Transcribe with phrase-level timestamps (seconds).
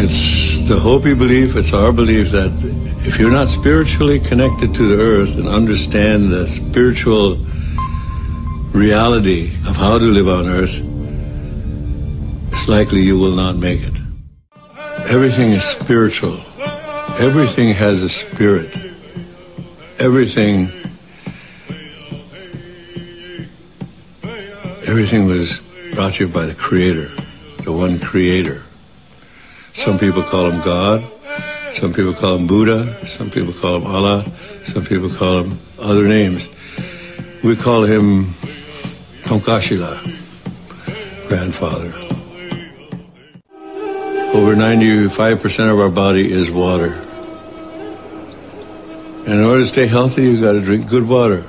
[0.00, 2.52] It's the Hopi belief, it's our belief that
[3.04, 7.34] if you're not spiritually connected to the earth and understand the spiritual
[8.72, 10.78] reality of how to live on earth,
[12.52, 13.94] it's likely you will not make it.
[15.10, 16.38] Everything is spiritual.
[17.18, 18.70] Everything has a spirit.
[19.98, 20.70] Everything
[24.86, 25.60] everything was
[25.94, 27.10] brought to you by the creator,
[27.64, 28.62] the one creator.
[29.78, 31.04] Some people call him God,
[31.70, 34.26] some people call him Buddha, some people call him Allah,
[34.64, 36.48] some people call him other names.
[37.44, 38.24] We call him
[39.22, 40.02] Tunkashila,
[41.28, 41.94] grandfather.
[44.36, 47.00] Over 95% of our body is water.
[49.26, 51.42] And in order to stay healthy, you've got to drink good water.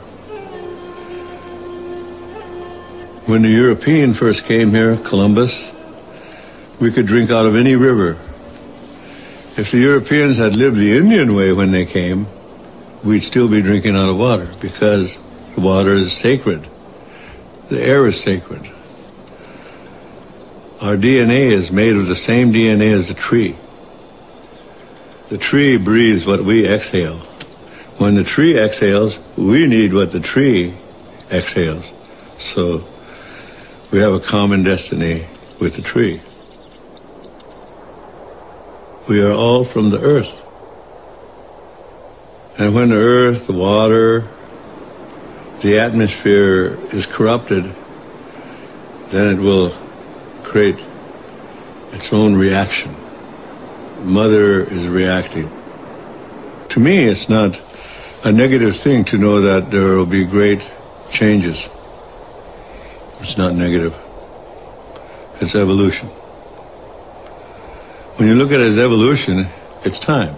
[3.25, 5.73] When the European first came here, Columbus,
[6.79, 8.11] we could drink out of any river.
[9.57, 12.27] If the Europeans had lived the Indian way when they came,
[13.03, 15.17] we'd still be drinking out of water because
[15.55, 16.67] the water is sacred.
[17.67, 18.61] The air is sacred.
[20.81, 23.57] Our DNA is made of the same DNA as the tree.
[25.27, 27.17] The tree breathes what we exhale.
[27.97, 30.73] When the tree exhales, we need what the tree
[31.29, 31.91] exhales.
[32.39, 32.85] So
[33.91, 35.25] we have a common destiny
[35.59, 36.21] with the tree.
[39.07, 40.45] We are all from the earth.
[42.59, 44.27] And when the earth, the water,
[45.61, 47.73] the atmosphere is corrupted,
[49.09, 49.71] then it will
[50.43, 50.77] create
[51.93, 52.95] its own reaction.
[54.03, 55.49] Mother is reacting.
[56.69, 57.59] To me, it's not
[58.23, 60.69] a negative thing to know that there will be great
[61.11, 61.69] changes.
[63.19, 63.97] It's not negative.
[65.41, 66.09] It's evolution.
[68.19, 69.47] When you look at as evolution,
[69.85, 70.35] it's time.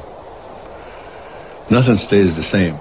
[1.72, 2.78] Nothing stays the same.